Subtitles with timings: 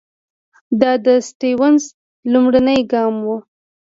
[0.81, 1.83] دا د سټیونز
[2.31, 3.37] لومړنی ګام وو.